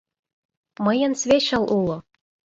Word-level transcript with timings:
Мыйын 0.85 1.13
свечыл 1.21 1.63
уло! 1.79 1.97